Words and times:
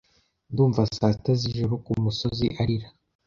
Ndumva 0.51 0.81
saa 0.95 1.13
sita 1.15 1.33
z'ijoro 1.39 1.73
kumusozi 1.85 2.45
arira 2.61 2.87